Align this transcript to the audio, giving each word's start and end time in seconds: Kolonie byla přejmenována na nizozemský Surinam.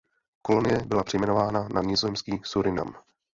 Kolonie 0.41 0.85
byla 0.85 1.03
přejmenována 1.03 1.67
na 1.73 1.81
nizozemský 1.81 2.41
Surinam. 2.43 2.93